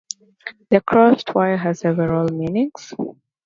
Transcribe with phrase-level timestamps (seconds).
[0.71, 2.91] The crossed-Y has several meanings.